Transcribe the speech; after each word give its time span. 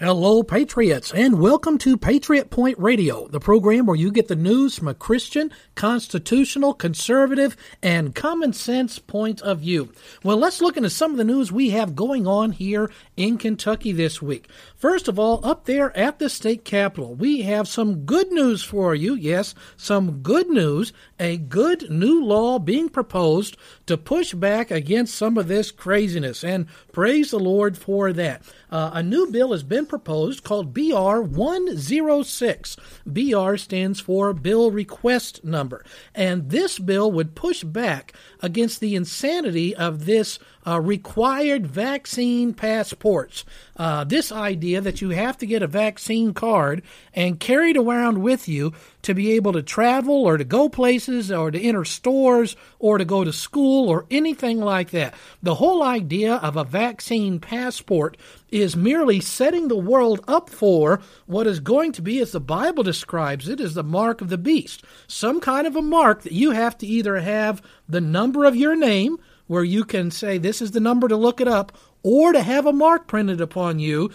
Hello, 0.00 0.42
Patriots, 0.42 1.12
and 1.12 1.38
welcome 1.38 1.78
to 1.78 1.96
Patriot 1.96 2.50
Point 2.50 2.76
Radio, 2.80 3.28
the 3.28 3.38
program 3.38 3.86
where 3.86 3.94
you 3.94 4.10
get 4.10 4.26
the 4.26 4.34
news 4.34 4.76
from 4.76 4.88
a 4.88 4.94
Christian, 4.94 5.52
constitutional, 5.76 6.74
conservative, 6.74 7.56
and 7.80 8.12
common 8.12 8.52
sense 8.52 8.98
point 8.98 9.40
of 9.42 9.60
view. 9.60 9.92
Well, 10.24 10.36
let's 10.36 10.60
look 10.60 10.76
into 10.76 10.90
some 10.90 11.12
of 11.12 11.16
the 11.16 11.22
news 11.22 11.52
we 11.52 11.70
have 11.70 11.94
going 11.94 12.26
on 12.26 12.50
here 12.50 12.90
in 13.16 13.38
Kentucky 13.38 13.92
this 13.92 14.20
week. 14.20 14.48
First 14.74 15.06
of 15.06 15.16
all, 15.16 15.46
up 15.46 15.66
there 15.66 15.96
at 15.96 16.18
the 16.18 16.28
state 16.28 16.64
capitol, 16.64 17.14
we 17.14 17.42
have 17.42 17.68
some 17.68 18.04
good 18.04 18.32
news 18.32 18.64
for 18.64 18.96
you. 18.96 19.14
Yes, 19.14 19.54
some 19.76 20.22
good 20.22 20.50
news. 20.50 20.92
A 21.20 21.36
good 21.36 21.88
new 21.88 22.24
law 22.24 22.58
being 22.58 22.88
proposed 22.88 23.56
to 23.86 23.96
push 23.96 24.34
back 24.34 24.72
against 24.72 25.14
some 25.14 25.38
of 25.38 25.46
this 25.46 25.70
craziness, 25.70 26.42
and 26.42 26.66
praise 26.90 27.30
the 27.30 27.38
Lord 27.38 27.78
for 27.78 28.12
that. 28.12 28.42
Uh, 28.70 28.90
a 28.94 29.02
new 29.04 29.30
bill 29.30 29.52
has 29.52 29.62
been 29.62 29.83
proposed 29.84 30.44
called 30.44 30.74
BR 30.74 31.20
106. 31.20 32.76
BR 33.06 33.56
stands 33.56 34.00
for 34.00 34.32
Bill 34.32 34.70
Request 34.70 35.44
Number. 35.44 35.84
And 36.14 36.50
this 36.50 36.78
bill 36.78 37.10
would 37.12 37.34
push 37.34 37.64
back 37.64 38.12
against 38.40 38.80
the 38.80 38.94
insanity 38.94 39.74
of 39.74 40.06
this 40.06 40.38
uh, 40.66 40.80
required 40.80 41.66
vaccine 41.66 42.54
passports. 42.54 43.44
Uh, 43.76 44.04
this 44.04 44.30
idea 44.30 44.80
that 44.80 45.00
you 45.00 45.10
have 45.10 45.36
to 45.38 45.46
get 45.46 45.62
a 45.62 45.66
vaccine 45.66 46.32
card 46.32 46.82
and 47.12 47.40
carry 47.40 47.70
it 47.70 47.76
around 47.76 48.22
with 48.22 48.48
you 48.48 48.72
to 49.02 49.14
be 49.14 49.32
able 49.32 49.52
to 49.52 49.62
travel 49.62 50.24
or 50.24 50.38
to 50.38 50.44
go 50.44 50.68
places 50.68 51.30
or 51.30 51.50
to 51.50 51.60
enter 51.60 51.84
stores 51.84 52.56
or 52.78 52.98
to 52.98 53.04
go 53.04 53.24
to 53.24 53.32
school 53.32 53.88
or 53.88 54.06
anything 54.10 54.60
like 54.60 54.90
that. 54.90 55.14
The 55.42 55.56
whole 55.56 55.82
idea 55.82 56.36
of 56.36 56.56
a 56.56 56.64
vaccine 56.64 57.40
passport 57.40 58.16
is 58.50 58.76
merely 58.76 59.20
setting 59.20 59.66
the 59.66 59.76
world 59.76 60.20
up 60.28 60.48
for 60.48 61.00
what 61.26 61.46
is 61.46 61.58
going 61.58 61.90
to 61.90 62.00
be, 62.00 62.20
as 62.20 62.30
the 62.32 62.40
Bible 62.40 62.84
describes 62.84 63.48
it, 63.48 63.60
as 63.60 63.74
the 63.74 63.82
mark 63.82 64.20
of 64.20 64.28
the 64.28 64.38
beast. 64.38 64.84
Some 65.08 65.40
kind 65.40 65.66
of 65.66 65.74
a 65.74 65.82
mark 65.82 66.22
that 66.22 66.32
you 66.32 66.52
have 66.52 66.78
to 66.78 66.86
either 66.86 67.18
have 67.18 67.60
the 67.88 68.00
number 68.00 68.44
of 68.44 68.54
your 68.54 68.76
name, 68.76 69.18
where 69.46 69.64
you 69.64 69.84
can 69.84 70.10
say 70.10 70.38
this 70.38 70.62
is 70.62 70.70
the 70.70 70.80
number 70.80 71.08
to 71.08 71.16
look 71.16 71.40
it 71.40 71.48
up, 71.48 71.76
or 72.02 72.32
to 72.32 72.42
have 72.42 72.66
a 72.66 72.72
mark 72.72 73.06
printed 73.06 73.40
upon 73.40 73.78
you 73.78 74.10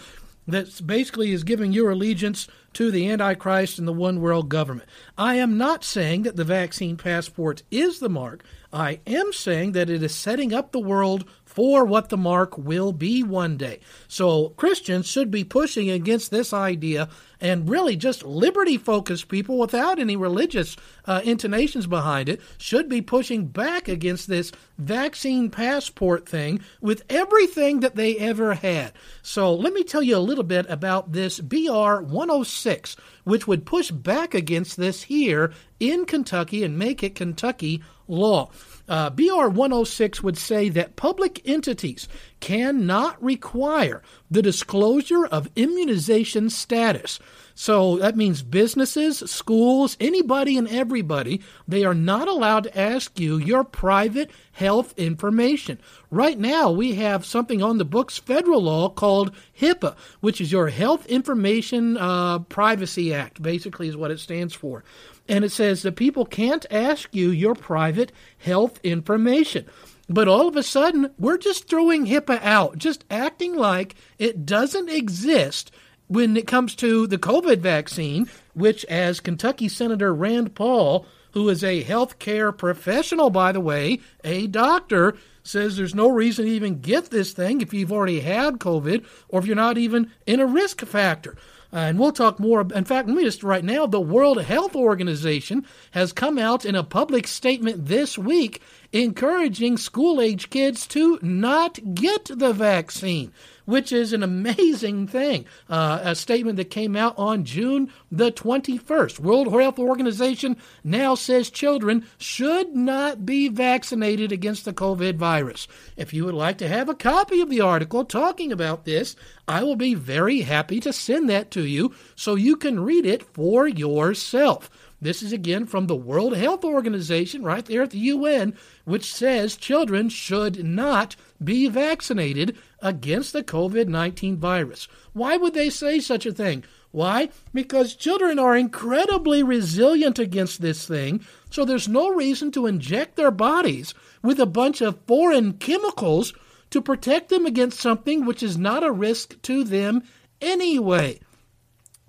that 0.46 0.84
basically 0.86 1.32
is 1.32 1.44
giving 1.44 1.72
your 1.72 1.90
allegiance 1.90 2.48
to 2.72 2.90
the 2.90 3.08
Antichrist 3.10 3.78
and 3.78 3.86
the 3.86 3.92
one 3.92 4.20
world 4.20 4.48
government. 4.48 4.88
I 5.18 5.36
am 5.36 5.58
not 5.58 5.84
saying 5.84 6.22
that 6.22 6.36
the 6.36 6.44
vaccine 6.44 6.96
passport 6.96 7.62
is 7.70 7.98
the 7.98 8.08
mark. 8.08 8.44
I 8.72 9.00
am 9.06 9.32
saying 9.32 9.72
that 9.72 9.90
it 9.90 10.02
is 10.02 10.14
setting 10.14 10.52
up 10.52 10.72
the 10.72 10.80
world 10.80 11.24
for 11.50 11.84
what 11.84 12.10
the 12.10 12.16
mark 12.16 12.56
will 12.56 12.92
be 12.92 13.24
one 13.24 13.56
day. 13.56 13.80
So 14.06 14.50
Christians 14.50 15.08
should 15.08 15.32
be 15.32 15.42
pushing 15.42 15.90
against 15.90 16.30
this 16.30 16.52
idea 16.52 17.08
and 17.40 17.68
really 17.68 17.96
just 17.96 18.22
liberty 18.22 18.76
focused 18.76 19.26
people 19.26 19.58
without 19.58 19.98
any 19.98 20.14
religious 20.14 20.76
uh, 21.06 21.20
intonations 21.24 21.88
behind 21.88 22.28
it 22.28 22.40
should 22.56 22.88
be 22.88 23.02
pushing 23.02 23.48
back 23.48 23.88
against 23.88 24.28
this 24.28 24.52
vaccine 24.78 25.50
passport 25.50 26.28
thing 26.28 26.60
with 26.80 27.02
everything 27.10 27.80
that 27.80 27.96
they 27.96 28.16
ever 28.18 28.54
had. 28.54 28.92
So 29.22 29.52
let 29.52 29.72
me 29.72 29.82
tell 29.82 30.04
you 30.04 30.16
a 30.16 30.18
little 30.18 30.44
bit 30.44 30.66
about 30.68 31.10
this 31.10 31.40
BR 31.40 32.00
106, 32.00 32.96
which 33.24 33.48
would 33.48 33.66
push 33.66 33.90
back 33.90 34.34
against 34.34 34.76
this 34.76 35.02
here 35.02 35.52
in 35.80 36.04
Kentucky 36.04 36.62
and 36.62 36.78
make 36.78 37.02
it 37.02 37.16
Kentucky 37.16 37.82
law. 38.06 38.50
Uh, 38.90 39.08
BR 39.08 39.46
106 39.46 40.20
would 40.20 40.36
say 40.36 40.68
that 40.68 40.96
public 40.96 41.40
entities 41.48 42.08
cannot 42.40 43.22
require 43.22 44.02
the 44.28 44.42
disclosure 44.42 45.24
of 45.26 45.48
immunization 45.54 46.50
status. 46.50 47.20
So 47.54 47.98
that 47.98 48.16
means 48.16 48.42
businesses, 48.42 49.18
schools, 49.30 49.96
anybody 50.00 50.56
and 50.56 50.66
everybody, 50.66 51.40
they 51.68 51.84
are 51.84 51.94
not 51.94 52.26
allowed 52.26 52.64
to 52.64 52.78
ask 52.78 53.20
you 53.20 53.36
your 53.36 53.64
private 53.64 54.30
health 54.52 54.94
information. 54.96 55.78
Right 56.10 56.38
now, 56.38 56.72
we 56.72 56.94
have 56.94 57.24
something 57.26 57.62
on 57.62 57.78
the 57.78 57.84
books, 57.84 58.18
federal 58.18 58.62
law 58.62 58.88
called 58.88 59.32
HIPAA, 59.60 59.94
which 60.20 60.40
is 60.40 60.50
your 60.50 60.68
Health 60.68 61.06
Information 61.06 61.96
uh, 61.96 62.40
Privacy 62.40 63.14
Act, 63.14 63.40
basically, 63.42 63.88
is 63.88 63.96
what 63.96 64.10
it 64.10 64.18
stands 64.18 64.54
for 64.54 64.82
and 65.30 65.44
it 65.44 65.52
says 65.52 65.82
the 65.82 65.92
people 65.92 66.26
can't 66.26 66.66
ask 66.70 67.14
you 67.14 67.30
your 67.30 67.54
private 67.54 68.10
health 68.38 68.80
information. 68.82 69.64
But 70.08 70.26
all 70.26 70.48
of 70.48 70.56
a 70.56 70.62
sudden, 70.64 71.12
we're 71.18 71.38
just 71.38 71.68
throwing 71.68 72.06
HIPAA 72.06 72.42
out, 72.42 72.76
just 72.76 73.04
acting 73.08 73.54
like 73.54 73.94
it 74.18 74.44
doesn't 74.44 74.90
exist 74.90 75.70
when 76.08 76.36
it 76.36 76.48
comes 76.48 76.74
to 76.74 77.06
the 77.06 77.16
COVID 77.16 77.58
vaccine, 77.58 78.28
which, 78.54 78.84
as 78.86 79.20
Kentucky 79.20 79.68
Senator 79.68 80.12
Rand 80.12 80.56
Paul, 80.56 81.06
who 81.30 81.48
is 81.48 81.62
a 81.62 81.84
healthcare 81.84 82.56
professional, 82.56 83.30
by 83.30 83.52
the 83.52 83.60
way, 83.60 84.00
a 84.24 84.48
doctor, 84.48 85.16
says 85.44 85.76
there's 85.76 85.94
no 85.94 86.08
reason 86.08 86.44
to 86.44 86.50
even 86.50 86.80
get 86.80 87.10
this 87.10 87.32
thing 87.32 87.60
if 87.60 87.72
you've 87.72 87.92
already 87.92 88.18
had 88.18 88.54
COVID 88.54 89.06
or 89.28 89.38
if 89.38 89.46
you're 89.46 89.54
not 89.54 89.78
even 89.78 90.10
in 90.26 90.40
a 90.40 90.46
risk 90.46 90.84
factor. 90.84 91.36
Uh, 91.72 91.76
and 91.76 91.98
we'll 91.98 92.12
talk 92.12 92.40
more. 92.40 92.60
In 92.74 92.84
fact, 92.84 93.08
let 93.08 93.16
me 93.16 93.22
just 93.22 93.42
right 93.42 93.64
now, 93.64 93.86
the 93.86 94.00
World 94.00 94.42
Health 94.42 94.74
Organization 94.74 95.64
has 95.92 96.12
come 96.12 96.38
out 96.38 96.64
in 96.64 96.74
a 96.74 96.82
public 96.82 97.26
statement 97.26 97.86
this 97.86 98.18
week 98.18 98.60
encouraging 98.92 99.76
school 99.76 100.20
age 100.20 100.50
kids 100.50 100.86
to 100.88 101.18
not 101.22 101.78
get 101.94 102.24
the 102.24 102.52
vaccine 102.52 103.32
which 103.70 103.92
is 103.92 104.12
an 104.12 104.22
amazing 104.22 105.06
thing. 105.06 105.46
Uh, 105.68 106.00
a 106.02 106.14
statement 106.14 106.56
that 106.56 106.70
came 106.70 106.96
out 106.96 107.14
on 107.16 107.44
June 107.44 107.90
the 108.10 108.32
21st. 108.32 109.20
World 109.20 109.52
Health 109.52 109.78
Organization 109.78 110.56
now 110.82 111.14
says 111.14 111.50
children 111.50 112.04
should 112.18 112.74
not 112.74 113.24
be 113.24 113.48
vaccinated 113.48 114.32
against 114.32 114.64
the 114.64 114.72
COVID 114.72 115.14
virus. 115.14 115.68
If 115.96 116.12
you 116.12 116.24
would 116.24 116.34
like 116.34 116.58
to 116.58 116.68
have 116.68 116.88
a 116.88 116.94
copy 116.94 117.40
of 117.40 117.48
the 117.48 117.60
article 117.60 118.04
talking 118.04 118.50
about 118.50 118.84
this, 118.84 119.14
I 119.46 119.62
will 119.62 119.76
be 119.76 119.94
very 119.94 120.40
happy 120.40 120.80
to 120.80 120.92
send 120.92 121.30
that 121.30 121.50
to 121.52 121.64
you 121.64 121.94
so 122.16 122.34
you 122.34 122.56
can 122.56 122.80
read 122.80 123.06
it 123.06 123.22
for 123.22 123.68
yourself. 123.68 124.68
This 125.02 125.22
is 125.22 125.32
again 125.32 125.64
from 125.64 125.86
the 125.86 125.96
World 125.96 126.36
Health 126.36 126.62
Organization, 126.62 127.42
right 127.42 127.64
there 127.64 127.82
at 127.82 127.90
the 127.90 127.98
UN, 127.98 128.54
which 128.84 129.10
says 129.10 129.56
children 129.56 130.10
should 130.10 130.62
not 130.62 131.16
be 131.42 131.68
vaccinated 131.68 132.56
against 132.80 133.32
the 133.32 133.42
COVID 133.42 133.88
19 133.88 134.36
virus. 134.36 134.88
Why 135.14 135.38
would 135.38 135.54
they 135.54 135.70
say 135.70 136.00
such 136.00 136.26
a 136.26 136.32
thing? 136.32 136.64
Why? 136.90 137.30
Because 137.54 137.94
children 137.94 138.38
are 138.38 138.54
incredibly 138.54 139.42
resilient 139.42 140.18
against 140.18 140.60
this 140.60 140.86
thing, 140.86 141.24
so 141.50 141.64
there's 141.64 141.88
no 141.88 142.10
reason 142.10 142.50
to 142.52 142.66
inject 142.66 143.16
their 143.16 143.30
bodies 143.30 143.94
with 144.22 144.38
a 144.38 144.44
bunch 144.44 144.82
of 144.82 145.00
foreign 145.06 145.54
chemicals 145.54 146.34
to 146.70 146.82
protect 146.82 147.30
them 147.30 147.46
against 147.46 147.80
something 147.80 148.26
which 148.26 148.42
is 148.42 148.58
not 148.58 148.84
a 148.84 148.92
risk 148.92 149.40
to 149.42 149.64
them 149.64 150.02
anyway. 150.42 151.20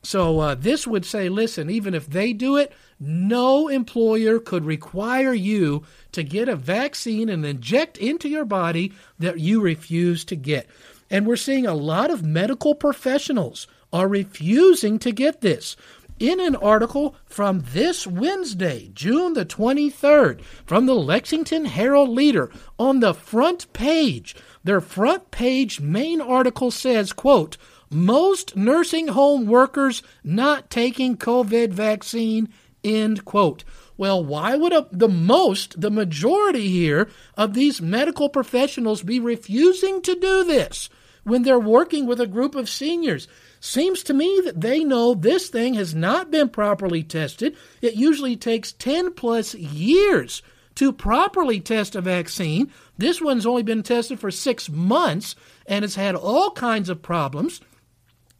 So 0.02 0.38
uh, 0.38 0.54
this 0.54 0.86
would 0.86 1.04
say, 1.04 1.28
listen, 1.28 1.68
even 1.68 1.92
if 1.92 2.08
they 2.08 2.32
do 2.32 2.56
it, 2.56 2.72
no 3.00 3.68
employer 3.68 4.38
could 4.38 4.64
require 4.64 5.34
you 5.34 5.84
to 6.12 6.22
get 6.22 6.48
a 6.48 6.54
vaccine 6.54 7.28
and 7.28 7.44
inject 7.44 7.98
into 7.98 8.28
your 8.28 8.44
body 8.44 8.92
that 9.18 9.40
you 9.40 9.60
refuse 9.60 10.24
to 10.26 10.36
get. 10.36 10.68
And 11.10 11.26
we're 11.26 11.36
seeing 11.36 11.66
a 11.66 11.74
lot 11.74 12.10
of 12.10 12.24
medical 12.24 12.74
professionals 12.74 13.66
are 13.92 14.08
refusing 14.08 14.98
to 15.00 15.12
get 15.12 15.40
this. 15.40 15.76
In 16.18 16.40
an 16.40 16.56
article 16.56 17.14
from 17.26 17.62
this 17.72 18.06
Wednesday, 18.06 18.90
June 18.94 19.34
the 19.34 19.44
23rd, 19.44 20.40
from 20.64 20.86
the 20.86 20.94
Lexington 20.94 21.66
Herald 21.66 22.08
Leader, 22.08 22.50
on 22.78 23.00
the 23.00 23.12
front 23.12 23.70
page, 23.74 24.34
their 24.64 24.80
front 24.80 25.30
page 25.30 25.78
main 25.80 26.22
article 26.22 26.70
says, 26.70 27.12
quote, 27.12 27.58
most 27.90 28.56
nursing 28.56 29.08
home 29.08 29.46
workers 29.46 30.02
not 30.24 30.70
taking 30.70 31.16
COVID 31.16 31.70
vaccine, 31.70 32.48
end 32.82 33.24
quote. 33.24 33.64
Well, 33.96 34.24
why 34.24 34.56
would 34.56 34.72
a, 34.72 34.86
the 34.90 35.08
most, 35.08 35.80
the 35.80 35.90
majority 35.90 36.68
here 36.68 37.08
of 37.36 37.54
these 37.54 37.80
medical 37.80 38.28
professionals 38.28 39.02
be 39.02 39.20
refusing 39.20 40.02
to 40.02 40.14
do 40.14 40.44
this 40.44 40.88
when 41.24 41.42
they're 41.42 41.58
working 41.58 42.06
with 42.06 42.20
a 42.20 42.26
group 42.26 42.54
of 42.54 42.68
seniors? 42.68 43.28
Seems 43.60 44.02
to 44.04 44.14
me 44.14 44.40
that 44.44 44.60
they 44.60 44.84
know 44.84 45.14
this 45.14 45.48
thing 45.48 45.74
has 45.74 45.94
not 45.94 46.30
been 46.30 46.48
properly 46.48 47.02
tested. 47.02 47.56
It 47.80 47.94
usually 47.94 48.36
takes 48.36 48.72
10 48.72 49.14
plus 49.14 49.54
years 49.54 50.42
to 50.76 50.92
properly 50.92 51.60
test 51.60 51.96
a 51.96 52.00
vaccine. 52.00 52.70
This 52.98 53.20
one's 53.20 53.46
only 53.46 53.62
been 53.62 53.82
tested 53.82 54.20
for 54.20 54.30
six 54.30 54.68
months 54.68 55.34
and 55.66 55.84
it's 55.84 55.96
had 55.96 56.14
all 56.14 56.50
kinds 56.52 56.88
of 56.88 57.02
problems. 57.02 57.60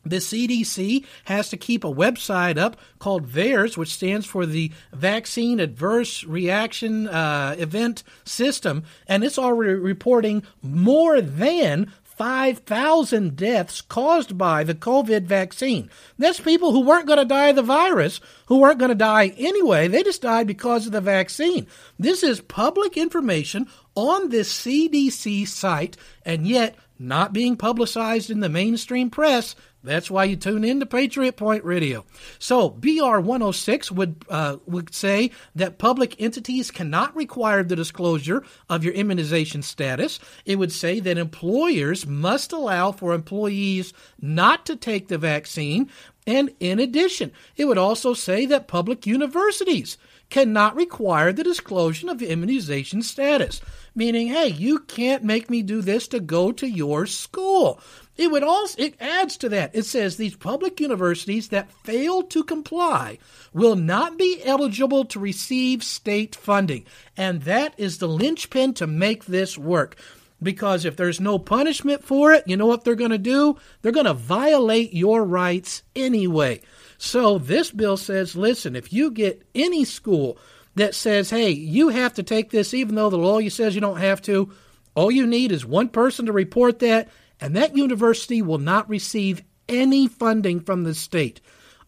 The 0.05 0.17
CDC 0.17 1.05
has 1.25 1.49
to 1.49 1.57
keep 1.57 1.83
a 1.83 1.93
website 1.93 2.59
up 2.59 2.77
called 3.01 3.27
VAERS, 3.27 3.77
which 3.77 3.93
stands 3.93 4.25
for 4.25 4.47
the 4.47 4.71
Vaccine 4.93 5.59
Adverse 5.59 6.23
Reaction 6.23 7.09
uh, 7.09 7.57
Event 7.59 8.05
System, 8.25 8.85
and 9.09 9.25
it's 9.25 9.39
already 9.39 9.75
reporting 9.75 10.45
more 10.63 11.21
than 11.21 11.93
5,000 12.17 13.37
deaths 13.37 13.83
caused 13.83 14.39
by 14.39 14.65
the 14.65 14.75
COVID 14.75 15.25
vaccine. 15.25 15.91
That's 16.19 16.41
people 16.41 16.73
who 16.73 16.81
weren't 16.81 17.07
going 17.07 17.19
to 17.19 17.27
die 17.27 17.49
of 17.49 17.57
the 17.57 17.63
virus, 17.63 18.21
who 18.47 18.59
weren't 18.59 18.79
going 18.79 18.89
to 18.89 18.95
die 18.95 19.35
anyway. 19.37 19.87
They 19.87 20.03
just 20.03 20.23
died 20.23 20.47
because 20.47 20.87
of 20.87 20.93
the 20.93 21.03
vaccine. 21.03 21.67
This 21.99 22.23
is 22.23 22.41
public 22.41 22.97
information 22.97 23.69
on 23.95 24.31
this 24.31 24.53
CDC 24.53 25.47
site, 25.47 25.99
and 26.25 26.47
yet 26.47 26.77
not 26.99 27.35
being 27.35 27.57
publicized 27.57 28.31
in 28.31 28.41
the 28.41 28.49
mainstream 28.49 29.11
press 29.11 29.55
that's 29.87 30.11
why 30.11 30.25
you 30.25 30.37
tune 30.37 30.65
in 30.65 30.81
to 30.81 30.87
Patriot 30.87 31.37
Point 31.37 31.65
Radio. 31.65 32.05
So 32.39 32.71
BR 32.71 33.19
106 33.19 33.93
would 33.93 34.25
uh, 34.29 34.57
would 34.67 34.95
say 34.95 35.31
that 35.55 35.79
public 35.79 36.21
entities 36.21 36.71
cannot 36.71 37.15
require 37.15 37.63
the 37.63 37.77
disclosure 37.77 38.43
of 38.69 38.85
your 38.85 38.95
immunization 38.95 39.63
status. 39.63 40.19
It 40.45 40.57
would 40.57 40.73
say 40.73 41.01
that 41.01 41.19
employers 41.19 42.07
must 42.07 42.53
allow 42.53 42.93
for 42.93 43.15
employees 43.15 43.93
not 44.21 44.67
to 44.67 44.77
take 44.77 45.09
the 45.09 45.19
vaccine. 45.19 45.91
And 46.27 46.51
in 46.59 46.81
addition, 46.81 47.31
it 47.57 47.67
would 47.67 47.79
also 47.79 48.13
say 48.13 48.47
that 48.47 48.67
public 48.67 49.07
universities 49.07 49.97
cannot 50.29 50.75
require 50.75 51.33
the 51.33 51.45
disclosure 51.45 52.11
of 52.11 52.21
immunization 52.21 53.03
status, 53.03 53.61
meaning, 53.95 54.29
hey, 54.29 54.49
you 54.49 54.81
can't 54.81 55.23
make 55.23 55.49
me 55.49 55.63
do 55.63 55.81
this 55.81 56.09
to 56.09 56.21
go 56.21 56.51
to 56.53 56.67
your 56.67 57.07
school. 57.07 57.81
It 58.17 58.31
would 58.31 58.43
also 58.43 58.81
it 58.83 58.95
adds 59.01 59.37
to 59.39 59.49
that. 59.51 59.75
It 59.75 59.85
says 59.85 60.17
these 60.17 60.37
public 60.37 60.81
universities 60.81 61.49
that 61.49 61.71
fail 61.71 62.23
to 62.25 62.45
comply 62.45 63.19
will 63.53 63.77
not 63.77 64.17
be 64.17 64.41
eligible 64.45 65.05
to 65.07 65.21
receive 65.21 65.83
state 65.83 66.35
funding. 66.35 66.87
And 67.17 67.43
that 67.43 67.75
is 67.77 67.99
the 67.99 68.09
linchpin 68.09 68.75
to 68.75 68.87
make 68.87 69.27
this 69.27 69.59
work. 69.59 69.97
Because 70.43 70.85
if 70.85 70.97
there's 70.97 71.21
no 71.21 71.39
punishment 71.39 72.05
for 72.05 72.33
it, 72.33 72.45
you 72.47 72.57
know 72.57 72.67
what 72.67 72.85
they're 72.85 72.95
going 72.95 73.11
to 73.11 73.19
do? 73.19 73.57
They're 73.81 73.93
going 73.93 74.07
to 74.07 74.15
violate 74.15 74.93
your 74.93 75.25
rights 75.25 75.83
anyway. 75.95 76.61
So 76.99 77.39
this 77.39 77.71
bill 77.71 77.97
says, 77.97 78.37
listen, 78.37 78.77
if 78.77 78.93
you 78.93 79.11
get 79.11 79.47
any 79.55 79.85
school 79.85 80.39
that 80.75 80.95
says, 80.95 81.31
hey, 81.31 81.51
you 81.51 81.89
have 81.89 82.15
to 82.15 82.23
take 82.23 82.51
this 82.51 82.75
even 82.75 82.95
though 82.95 83.11
the 83.11 83.17
law 83.17 83.41
says 83.49 83.75
you 83.75 83.81
don't 83.81 83.99
have 83.99 84.21
to, 84.23 84.53
all 84.95 85.11
you 85.11 85.27
need 85.27 85.53
is 85.53 85.65
one 85.65 85.89
person 85.89 86.27
to 86.27 86.33
report 86.33 86.79
that 86.81 87.09
and 87.41 87.55
that 87.55 87.77
university 87.77 88.43
will 88.43 88.59
not 88.59 88.89
receive 88.89 89.43
any 89.69 90.07
funding 90.07 90.61
from 90.61 90.85
the 90.85 90.95
state. 90.95 91.41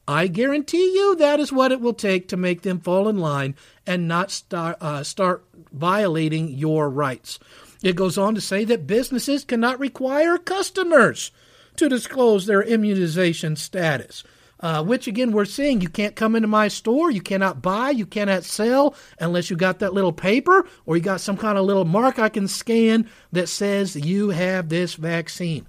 I 0.06 0.27
guarantee 0.27 0.95
you 0.95 1.17
that 1.17 1.39
is 1.39 1.53
what 1.53 1.71
it 1.71 1.81
will 1.81 1.93
take 1.93 2.29
to 2.29 2.37
make 2.37 2.62
them 2.62 2.81
fall 2.81 3.09
in 3.09 3.19
line 3.19 3.55
and 3.87 4.09
not 4.09 4.31
start, 4.31 4.79
uh, 4.81 5.03
start 5.03 5.45
violating 5.71 6.49
your 6.49 6.89
rights. 6.89 7.39
It 7.82 7.94
goes 7.94 8.17
on 8.17 8.34
to 8.34 8.41
say 8.41 8.65
that 8.65 8.87
businesses 8.87 9.44
cannot 9.44 9.79
require 9.79 10.39
customers 10.39 11.31
to 11.77 11.89
disclose 11.89 12.46
their 12.46 12.63
immunization 12.63 13.55
status. 13.55 14.25
Uh, 14.60 14.82
which 14.82 15.06
again 15.06 15.31
we're 15.31 15.44
seeing 15.44 15.81
you 15.81 15.88
can't 15.88 16.17
come 16.17 16.34
into 16.34 16.48
my 16.48 16.67
store 16.67 17.12
you 17.12 17.20
cannot 17.20 17.62
buy 17.62 17.91
you 17.91 18.05
cannot 18.05 18.43
sell 18.43 18.93
unless 19.20 19.50
you 19.50 19.56
got 19.56 19.79
that 19.79 19.94
little 19.94 20.12
paper 20.12 20.67
or 20.84 20.96
you 20.96 21.03
got 21.03 21.20
some 21.20 21.36
kind 21.36 21.56
of 21.56 21.65
little 21.65 21.84
mark 21.84 22.19
i 22.19 22.29
can 22.29 22.48
scan 22.48 23.08
that 23.31 23.48
says 23.48 23.94
you 23.94 24.31
have 24.31 24.69
this 24.69 24.94
vaccine 24.94 25.65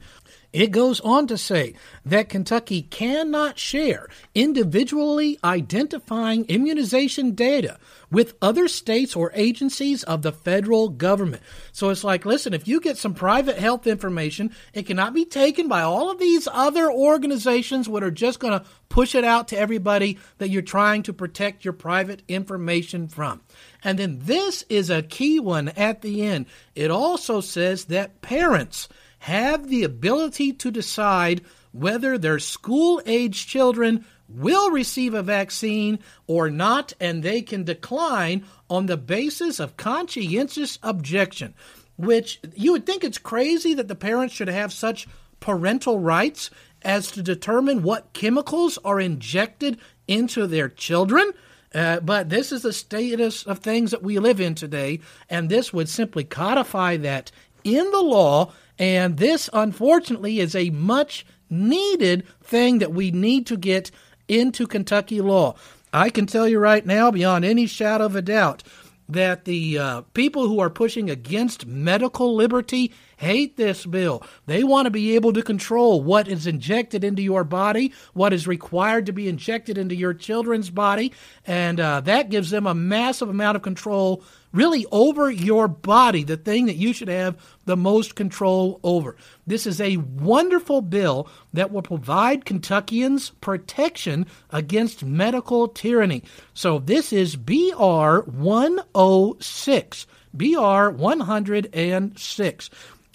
it 0.52 0.72
goes 0.72 1.00
on 1.02 1.28
to 1.28 1.38
say 1.38 1.76
that 2.06 2.30
Kentucky 2.30 2.82
cannot 2.82 3.60
share 3.60 4.08
individually 4.34 5.38
identifying 5.44 6.46
immunization 6.46 7.36
data 7.36 7.78
with 8.12 8.34
other 8.42 8.68
states 8.68 9.16
or 9.16 9.32
agencies 9.36 10.04
of 10.04 10.24
the 10.24 10.32
federal 10.32 10.90
government. 10.90 11.44
So 11.72 11.90
it's 11.90 12.04
like, 12.04 12.26
listen, 12.26 12.56
if 12.56 12.68
you 12.68 12.82
get 12.82 12.98
some 12.98 13.14
private 13.14 13.60
health 13.60 13.86
information, 13.86 14.56
it 14.74 14.88
cannot 14.88 15.14
be 15.14 15.26
taken 15.26 15.68
by 15.68 15.82
all 15.82 16.10
of 16.10 16.18
these 16.18 16.48
other 16.52 16.92
organizations 16.92 17.88
that 17.88 18.04
are 18.04 18.10
just 18.10 18.40
going 18.40 18.60
to 18.60 18.66
push 18.90 19.14
it 19.14 19.24
out 19.24 19.50
to 19.50 19.58
everybody 19.58 20.18
that 20.40 20.50
you're 20.50 20.64
trying 20.64 21.04
to 21.04 21.14
protect 21.14 21.64
your 21.64 21.74
private 21.74 22.24
information 22.28 23.08
from. 23.08 23.42
And 23.84 24.00
then 24.00 24.20
this 24.24 24.66
is 24.70 24.90
a 24.90 25.04
key 25.04 25.40
one 25.40 25.70
at 25.70 26.02
the 26.02 26.24
end. 26.24 26.48
It 26.74 26.90
also 26.90 27.40
says 27.40 27.86
that 27.86 28.22
parents 28.22 28.90
have 29.20 29.68
the 29.68 29.84
ability 29.84 30.54
to 30.54 30.72
decide 30.72 31.42
whether 31.72 32.18
their 32.18 32.40
school 32.40 33.02
age 33.06 33.48
children 33.48 34.06
will 34.28 34.72
receive 34.72 35.14
a 35.14 35.24
vaccine 35.24 36.00
or 36.28 36.50
not, 36.50 36.94
and 37.00 37.24
they 37.24 37.42
can 37.42 37.64
decline 37.64 38.46
on 38.70 38.86
the 38.86 38.98
basis 38.98 39.60
of 39.60 39.78
conscientious 39.78 40.78
objection. 40.84 41.54
Which 41.98 42.40
you 42.56 42.72
would 42.72 42.86
think 42.86 43.04
it's 43.04 43.18
crazy 43.18 43.74
that 43.74 43.88
the 43.88 43.96
parents 43.96 44.34
should 44.34 44.48
have 44.48 44.72
such 44.72 45.08
parental 45.40 46.00
rights 46.00 46.50
as 46.82 47.12
to 47.12 47.22
determine 47.22 47.84
what 47.84 48.14
chemicals 48.14 48.78
are 48.86 49.00
injected 49.00 49.78
into 50.08 50.48
their 50.48 50.70
children. 50.70 51.32
Uh, 51.74 52.00
but 52.00 52.30
this 52.30 52.52
is 52.52 52.62
the 52.62 52.74
status 52.74 53.44
of 53.44 53.60
things 53.60 53.92
that 53.92 54.02
we 54.02 54.18
live 54.18 54.40
in 54.40 54.56
today, 54.56 55.00
and 55.30 55.50
this 55.50 55.74
would 55.74 55.90
simply 55.90 56.24
codify 56.24 56.98
that 56.98 57.32
in 57.64 57.92
the 57.92 58.02
law. 58.02 58.52
And 58.80 59.18
this, 59.18 59.50
unfortunately, 59.52 60.40
is 60.40 60.56
a 60.56 60.70
much 60.70 61.26
needed 61.50 62.26
thing 62.42 62.80
that 62.80 62.94
we 62.94 63.12
need 63.12 63.46
to 63.48 63.58
get 63.58 63.92
into 64.28 64.66
Kentucky 64.66 65.20
law. 65.20 65.56
I 65.92 66.10
can 66.10 66.26
tell 66.26 66.48
you 66.48 66.60
right 66.60 66.86
now, 66.86 67.12
beyond 67.12 67.44
any 67.44 67.68
shadow 67.68 68.06
of 68.06 68.16
a 68.16 68.22
doubt, 68.22 68.64
that 69.10 69.46
the 69.46 69.78
uh, 69.78 70.02
people 70.14 70.48
who 70.48 70.60
are 70.60 70.70
pushing 70.70 71.10
against 71.10 71.66
medical 71.66 72.36
liberty 72.36 72.94
hate 73.20 73.58
this 73.58 73.86
bill. 73.86 74.24
They 74.46 74.64
want 74.64 74.86
to 74.86 74.92
be 74.92 75.16
able 75.16 75.34
to 75.34 75.44
control 75.44 76.02
what 76.02 76.30
is 76.30 76.48
injected 76.48 77.04
into 77.04 77.22
your 77.22 77.44
body, 77.44 77.92
what 78.14 78.32
is 78.32 78.48
required 78.48 79.08
to 79.08 79.12
be 79.12 79.28
injected 79.28 79.78
into 79.78 79.94
your 79.94 80.14
children's 80.14 80.70
body, 80.70 81.12
and 81.46 81.82
uh, 81.82 82.00
that 82.02 82.30
gives 82.30 82.50
them 82.50 82.66
a 82.66 82.74
massive 82.74 83.28
amount 83.28 83.58
of 83.58 83.62
control 83.62 84.24
really 84.54 84.86
over 84.92 85.30
your 85.30 85.68
body, 85.68 86.24
the 86.24 86.38
thing 86.38 86.68
that 86.68 86.78
you 86.78 86.94
should 86.94 87.10
have 87.10 87.38
the 87.66 87.76
most 87.76 88.16
control 88.16 88.80
over. 88.84 89.18
This 89.46 89.68
is 89.68 89.82
a 89.82 89.98
wonderful 89.98 90.82
bill 90.82 91.28
that 91.54 91.72
will 91.72 91.82
provide 91.82 92.46
Kentuckians 92.46 93.32
protection 93.42 94.28
against 94.50 95.04
medical 95.04 95.68
tyranny. 95.68 96.24
So 96.54 96.80
this 96.80 97.12
is 97.12 97.36
BR 97.36 98.20
106. 98.22 100.08
BR 100.34 100.90
106. 100.90 102.70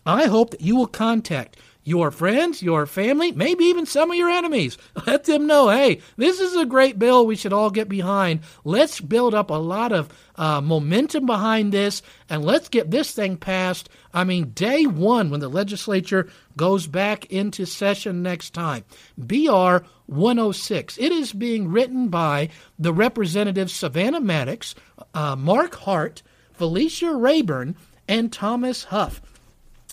I 0.06 0.26
hope 0.26 0.50
that 0.50 0.60
you 0.60 0.76
will 0.76 0.86
contact 0.86 1.56
your 1.84 2.10
friends, 2.10 2.62
your 2.62 2.86
family, 2.86 3.30
maybe 3.30 3.64
even 3.64 3.84
some 3.84 4.10
of 4.10 4.16
your 4.16 4.30
enemies. 4.30 4.78
Let 5.06 5.24
them 5.24 5.46
know, 5.46 5.68
hey, 5.68 6.00
this 6.16 6.40
is 6.40 6.56
a 6.56 6.64
great 6.64 6.98
bill 6.98 7.26
we 7.26 7.36
should 7.36 7.52
all 7.52 7.70
get 7.70 7.88
behind. 7.88 8.40
Let's 8.64 9.00
build 9.00 9.34
up 9.34 9.50
a 9.50 9.54
lot 9.54 9.92
of 9.92 10.08
uh, 10.36 10.62
momentum 10.62 11.26
behind 11.26 11.72
this 11.72 12.02
and 12.28 12.44
let's 12.44 12.68
get 12.68 12.90
this 12.90 13.12
thing 13.12 13.36
passed. 13.36 13.90
I 14.12 14.24
mean, 14.24 14.50
day 14.50 14.86
one 14.86 15.30
when 15.30 15.40
the 15.40 15.48
legislature 15.48 16.28
goes 16.56 16.86
back 16.86 17.26
into 17.26 17.66
session 17.66 18.22
next 18.22 18.54
time. 18.54 18.84
BR 19.18 19.84
106. 20.06 20.98
It 20.98 21.12
is 21.12 21.32
being 21.32 21.68
written 21.68 22.08
by 22.08 22.48
the 22.78 22.92
representatives 22.92 23.74
Savannah 23.74 24.20
Maddox, 24.20 24.74
uh, 25.12 25.36
Mark 25.36 25.74
Hart, 25.74 26.22
Felicia 26.52 27.06
Rabourn, 27.06 27.74
and 28.08 28.32
Thomas 28.32 28.84
Huff. 28.84 29.20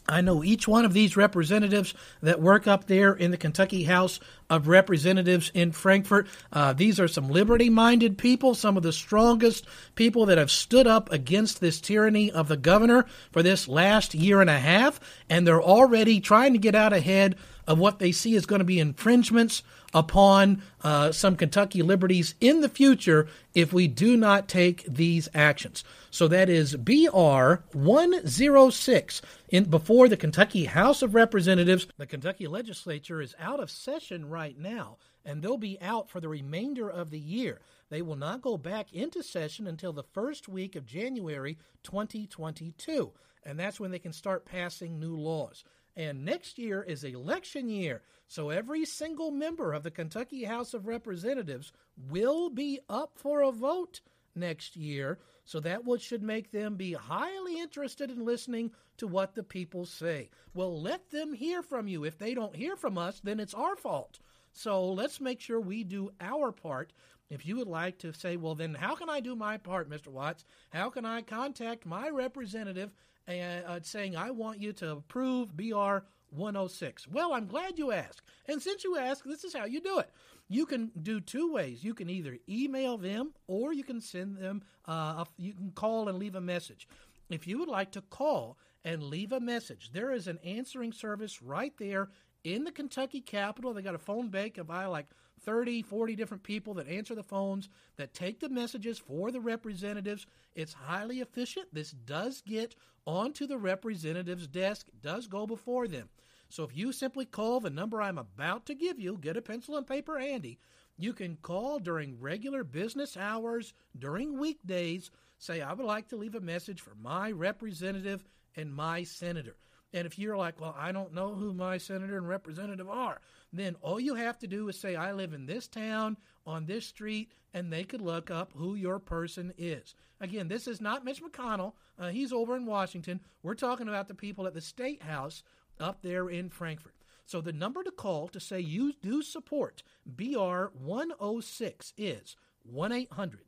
I 0.08 0.22
know 0.22 0.44
each 0.44 0.68
one 0.68 0.84
of 0.84 0.94
these 0.94 1.16
representatives 1.16 1.94
that 2.22 2.42
work 2.42 2.68
up 2.68 2.88
there 2.88 3.14
in 3.14 3.32
the 3.32 3.38
Kentucky 3.38 3.84
House 3.84 4.20
of 4.50 4.68
Representatives 4.68 5.52
in 5.54 5.72
Frankfort. 5.72 6.28
Uh, 6.52 6.74
these 6.74 7.00
are 7.00 7.08
some 7.08 7.30
liberty 7.30 7.70
minded 7.70 8.18
people, 8.18 8.54
some 8.56 8.78
of 8.78 8.84
the 8.84 8.92
strongest 8.92 9.66
people 9.96 10.26
that 10.26 10.38
have 10.38 10.52
stood 10.52 10.88
up 10.88 11.12
against 11.12 11.62
this 11.62 11.80
tyranny 11.80 12.32
of 12.32 12.48
the 12.48 12.58
governor 12.58 13.06
for 13.32 13.42
this 13.42 13.68
last 13.68 14.14
year 14.14 14.42
and 14.42 14.50
a 14.50 14.60
half, 14.60 15.00
and 15.30 15.48
they're 15.48 15.62
already 15.62 16.20
trying 16.20 16.54
to 16.54 16.60
get 16.60 16.76
out 16.76 16.94
ahead 16.94 17.38
of 17.68 17.80
what 17.80 18.00
they 18.00 18.12
see 18.12 18.36
is 18.36 18.46
going 18.46 18.60
to 18.60 18.66
be 18.66 18.80
infringements 18.80 19.64
upon 19.94 20.62
uh, 20.84 21.12
some 21.12 21.36
Kentucky 21.36 21.82
liberties 21.82 22.36
in 22.40 22.62
the 22.62 22.70
future 22.70 23.28
if 23.54 23.74
we 23.74 23.88
do 23.88 24.16
not 24.16 24.48
take 24.48 24.86
these 24.86 25.28
actions. 25.34 25.84
So 26.10 26.28
that 26.28 26.50
is 26.50 26.76
BR 26.76 27.64
106 27.74 29.22
in 29.50 29.66
before 29.66 30.08
the 30.08 30.18
Kentucky 30.18 30.66
House 30.66 31.02
of 31.02 31.14
Representatives. 31.16 31.88
The 31.98 32.06
Kentucky 32.06 32.48
legislature 32.48 33.22
is 33.22 33.36
out 33.40 33.60
of 33.60 33.70
session 33.70 34.30
right 34.30 34.58
now 34.58 34.98
and 35.26 35.42
they'll 35.42 35.58
be 35.58 35.80
out 35.82 36.10
for 36.10 36.20
the 36.20 36.30
remainder 36.30 36.90
of 36.90 37.10
the 37.10 37.20
year. 37.20 37.62
They 37.90 38.02
will 38.02 38.16
not 38.16 38.42
go 38.42 38.58
back 38.58 38.94
into 38.94 39.22
session 39.22 39.68
until 39.68 39.94
the 39.94 40.04
first 40.04 40.48
week 40.48 40.76
of 40.76 40.86
January 40.86 41.58
2022, 41.84 43.12
and 43.44 43.60
that's 43.60 43.80
when 43.80 43.92
they 43.92 44.00
can 44.00 44.14
start 44.14 44.46
passing 44.46 45.00
new 45.00 45.16
laws. 45.16 45.64
And 45.96 46.24
next 46.24 46.58
year 46.58 46.82
is 46.82 47.04
election 47.04 47.70
year. 47.70 48.02
So 48.28 48.50
every 48.50 48.86
single 48.86 49.32
member 49.32 49.74
of 49.74 49.84
the 49.84 49.92
Kentucky 49.92 50.46
House 50.46 50.74
of 50.74 50.88
Representatives 50.88 51.74
will 52.10 52.50
be 52.50 52.80
up 52.90 53.12
for 53.18 53.42
a 53.42 53.52
vote 53.52 54.02
next 54.36 54.76
year. 54.78 55.20
So 55.44 55.60
that 55.60 55.84
would 55.86 56.02
should 56.02 56.24
make 56.24 56.52
them 56.52 56.76
be 56.76 56.94
highly 56.94 57.60
interested 57.60 58.10
in 58.10 58.24
listening 58.24 58.72
to 58.98 59.08
what 59.08 59.36
the 59.36 59.44
people 59.44 59.86
say. 59.86 60.30
Well, 60.54 60.82
let 60.82 61.10
them 61.10 61.34
hear 61.34 61.62
from 61.62 61.88
you. 61.88 62.06
If 62.06 62.18
they 62.18 62.34
don't 62.34 62.56
hear 62.56 62.76
from 62.76 62.98
us, 62.98 63.20
then 63.20 63.40
it's 63.40 63.54
our 63.54 63.76
fault. 63.76 64.20
So 64.54 64.86
let's 64.86 65.20
make 65.20 65.42
sure 65.42 65.60
we 65.60 65.84
do 65.84 66.12
our 66.20 66.52
part. 66.52 66.94
If 67.30 67.46
you 67.46 67.56
would 67.58 67.68
like 67.68 67.98
to 68.00 68.14
say, 68.14 68.36
well, 68.36 68.56
then 68.56 68.74
how 68.74 68.96
can 68.96 69.10
I 69.10 69.22
do 69.22 69.36
my 69.36 69.58
part, 69.58 69.90
Mr. 69.90 70.10
Watts? 70.10 70.44
How 70.70 70.90
can 70.90 71.06
I 71.06 71.22
contact 71.22 71.86
my 71.86 72.10
representative 72.10 72.92
and, 73.28 73.66
uh, 73.66 73.80
saying, 73.84 74.16
I 74.16 74.32
want 74.32 74.60
you 74.60 74.74
to 74.74 74.92
approve 74.92 75.56
BR 75.56 76.00
106? 76.30 77.08
Well, 77.08 77.34
I'm 77.34 77.48
glad 77.48 77.78
you 77.78 77.92
asked. 77.92 78.22
And 78.48 78.62
since 78.62 78.84
you 78.84 78.98
asked, 78.98 79.24
this 79.26 79.44
is 79.44 79.54
how 79.54 79.66
you 79.66 79.82
do 79.82 80.00
it. 80.00 80.10
You 80.48 80.66
can 80.66 80.92
do 81.02 81.22
two 81.22 81.54
ways. 81.54 81.84
You 81.84 81.94
can 81.94 82.10
either 82.10 82.38
email 82.50 82.98
them 82.98 83.34
or 83.48 83.74
you 83.74 83.84
can 83.84 84.02
send 84.02 84.38
them, 84.38 84.64
uh, 84.88 85.24
a, 85.24 85.28
you 85.38 85.54
can 85.54 85.72
call 85.72 86.10
and 86.10 86.18
leave 86.18 86.36
a 86.36 86.42
message. 86.42 86.88
If 87.30 87.48
you 87.48 87.60
would 87.60 87.70
like 87.70 87.92
to 87.94 88.02
call 88.02 88.58
and 88.84 89.04
leave 89.04 89.32
a 89.32 89.40
message, 89.40 89.92
there 89.94 90.12
is 90.12 90.28
an 90.28 90.40
answering 90.44 90.92
service 90.92 91.42
right 91.42 91.74
there 91.78 92.10
in 92.44 92.64
the 92.64 92.72
Kentucky 92.72 93.22
Capitol. 93.22 93.74
They 93.74 93.82
got 93.82 93.96
a 93.96 94.00
phone 94.00 94.30
bank 94.30 94.58
of 94.58 94.70
I 94.70 94.86
like 94.88 95.08
30, 95.44 95.82
40 95.82 96.16
different 96.16 96.44
people 96.44 96.76
that 96.76 96.88
answer 96.88 97.16
the 97.16 97.24
phones, 97.24 97.70
that 97.98 98.14
take 98.14 98.40
the 98.40 98.50
messages 98.50 99.00
for 99.00 99.32
the 99.32 99.42
representatives. 99.42 100.28
It's 100.56 100.74
highly 100.74 101.20
efficient. 101.20 101.74
This 101.74 101.92
does 101.92 102.42
get 102.42 102.76
onto 103.06 103.48
the 103.48 103.58
representative's 103.58 104.48
desk, 104.48 104.88
does 105.02 105.28
go 105.28 105.48
before 105.48 105.88
them. 105.88 106.10
So 106.50 106.64
if 106.64 106.76
you 106.76 106.92
simply 106.92 107.26
call 107.26 107.60
the 107.60 107.70
number 107.70 108.02
I'm 108.02 108.18
about 108.18 108.66
to 108.66 108.76
give 108.76 109.00
you, 109.00 109.18
get 109.20 109.38
a 109.38 109.42
pencil 109.42 109.78
and 109.78 109.88
paper 109.88 110.20
handy. 110.20 110.60
You 110.98 111.14
can 111.14 111.38
call 111.38 111.80
during 111.80 112.20
regular 112.20 112.64
business 112.64 113.16
hours, 113.18 113.74
during 113.98 114.38
weekdays, 114.38 115.10
say, 115.38 115.62
I 115.62 115.74
would 115.74 115.86
like 115.86 116.10
to 116.10 116.18
leave 116.18 116.36
a 116.36 116.42
message 116.42 116.82
for 116.82 116.94
my 116.94 117.32
representative 117.32 118.24
and 118.56 118.74
my 118.74 119.04
senator. 119.04 119.56
And 119.94 120.06
if 120.06 120.18
you're 120.18 120.38
like, 120.38 120.60
well, 120.60 120.76
I 120.78 120.92
don't 120.92 121.14
know 121.14 121.34
who 121.34 121.54
my 121.54 121.78
senator 121.78 122.18
and 122.18 122.28
representative 122.28 122.90
are, 122.90 123.20
then 123.52 123.76
all 123.82 124.00
you 124.00 124.16
have 124.16 124.40
to 124.40 124.48
do 124.48 124.70
is 124.70 124.80
say, 124.80 124.96
I 124.96 125.12
live 125.12 125.34
in 125.34 125.46
this 125.46 125.68
town 125.68 126.18
on 126.46 126.66
this 126.66 126.86
street, 126.86 127.32
and 127.54 127.72
they 127.72 127.84
could 127.84 128.02
look 128.02 128.32
up 128.32 128.52
who 128.56 128.76
your 128.76 129.00
person 129.00 129.54
is. 129.58 129.94
Again, 130.22 130.48
this 130.48 130.68
is 130.68 130.80
not 130.80 131.04
Mitch 131.04 131.22
McConnell. 131.22 131.74
Uh, 132.00 132.10
he's 132.10 132.32
over 132.32 132.56
in 132.56 132.66
Washington. 132.66 133.20
We're 133.44 133.56
talking 133.56 133.88
about 133.88 134.08
the 134.08 134.16
people 134.16 134.48
at 134.48 134.54
the 134.54 134.62
State 134.62 135.04
House 135.04 135.44
up 135.80 136.02
there 136.02 136.30
in 136.30 136.50
Frankfort. 136.50 136.96
So 137.26 137.42
the 137.42 137.54
number 137.54 137.84
to 137.84 137.92
call 137.92 138.28
to 138.30 138.40
say 138.40 138.60
you 138.60 138.94
do 139.02 139.22
support 139.22 139.84
BR 140.06 140.66
106 140.74 141.94
is 141.98 142.36
1 142.64 142.92
800 142.92 143.42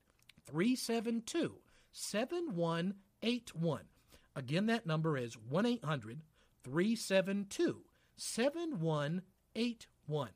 372 0.45 1.55
7181. 1.91 3.81
Again, 4.35 4.65
that 4.65 4.85
number 4.85 5.17
is 5.17 5.37
1 5.37 5.65
800 5.65 6.21
372 6.63 7.81
7181. 8.15 10.29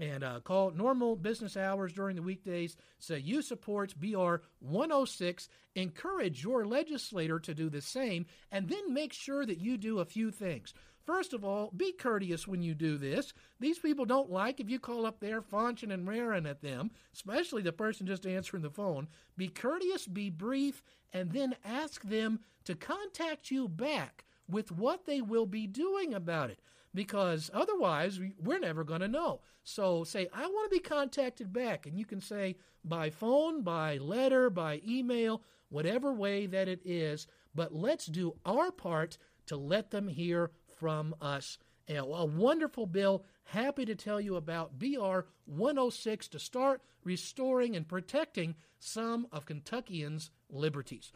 And 0.00 0.22
uh, 0.22 0.38
call 0.40 0.70
normal 0.70 1.16
business 1.16 1.56
hours 1.56 1.92
during 1.92 2.14
the 2.14 2.22
weekdays. 2.22 2.76
Say 3.00 3.18
you 3.18 3.42
support 3.42 3.98
BR 3.98 4.36
106. 4.60 5.48
Encourage 5.74 6.44
your 6.44 6.64
legislator 6.64 7.40
to 7.40 7.52
do 7.52 7.68
the 7.68 7.80
same, 7.80 8.26
and 8.52 8.68
then 8.68 8.94
make 8.94 9.12
sure 9.12 9.44
that 9.44 9.58
you 9.58 9.76
do 9.76 9.98
a 9.98 10.04
few 10.04 10.30
things. 10.30 10.72
First 11.04 11.32
of 11.32 11.42
all, 11.42 11.72
be 11.74 11.92
courteous 11.92 12.46
when 12.46 12.60
you 12.60 12.74
do 12.74 12.98
this. 12.98 13.32
These 13.58 13.78
people 13.78 14.04
don't 14.04 14.30
like 14.30 14.60
if 14.60 14.68
you 14.68 14.78
call 14.78 15.06
up 15.06 15.20
there 15.20 15.40
faunching 15.40 15.90
and 15.90 16.06
raring 16.06 16.44
at 16.44 16.60
them, 16.60 16.90
especially 17.14 17.62
the 17.62 17.72
person 17.72 18.06
just 18.06 18.26
answering 18.26 18.62
the 18.62 18.70
phone. 18.70 19.08
Be 19.34 19.48
courteous, 19.48 20.06
be 20.06 20.28
brief, 20.28 20.82
and 21.12 21.32
then 21.32 21.56
ask 21.64 22.02
them 22.02 22.40
to 22.64 22.74
contact 22.74 23.50
you 23.50 23.68
back 23.68 24.24
with 24.48 24.72
what 24.72 25.06
they 25.06 25.20
will 25.20 25.46
be 25.46 25.66
doing 25.66 26.14
about 26.14 26.50
it 26.50 26.60
because 26.94 27.50
otherwise 27.52 28.18
we're 28.42 28.58
never 28.58 28.82
going 28.82 29.02
to 29.02 29.08
know. 29.08 29.40
So 29.62 30.04
say, 30.04 30.28
I 30.32 30.46
want 30.46 30.70
to 30.70 30.76
be 30.76 30.82
contacted 30.82 31.52
back. 31.52 31.86
And 31.86 31.98
you 31.98 32.06
can 32.06 32.20
say 32.20 32.56
by 32.84 33.10
phone, 33.10 33.62
by 33.62 33.98
letter, 33.98 34.48
by 34.48 34.80
email, 34.86 35.42
whatever 35.68 36.12
way 36.12 36.46
that 36.46 36.68
it 36.68 36.80
is. 36.84 37.26
But 37.54 37.74
let's 37.74 38.06
do 38.06 38.36
our 38.46 38.70
part 38.72 39.18
to 39.46 39.56
let 39.56 39.90
them 39.90 40.08
hear 40.08 40.50
from 40.78 41.14
us. 41.20 41.58
A 41.88 42.02
wonderful 42.04 42.86
bill. 42.86 43.24
Happy 43.44 43.84
to 43.84 43.94
tell 43.94 44.20
you 44.20 44.36
about 44.36 44.78
BR 44.78 45.20
106 45.46 46.28
to 46.28 46.38
start 46.38 46.82
restoring 47.04 47.76
and 47.76 47.88
protecting 47.88 48.54
some 48.78 49.26
of 49.32 49.46
Kentuckians' 49.46 50.30
liberties. 50.50 51.12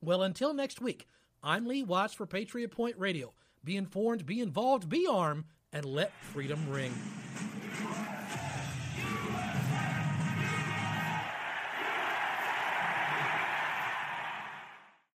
Well, 0.00 0.22
until 0.22 0.52
next 0.52 0.80
week, 0.80 1.06
I'm 1.46 1.66
Lee 1.66 1.82
Watts 1.82 2.14
for 2.14 2.24
Patriot 2.24 2.70
Point 2.70 2.98
Radio. 2.98 3.34
Be 3.62 3.76
informed, 3.76 4.24
be 4.24 4.40
involved, 4.40 4.88
be 4.88 5.06
armed, 5.06 5.44
and 5.74 5.84
let 5.84 6.10
freedom 6.32 6.70
ring. 6.70 6.94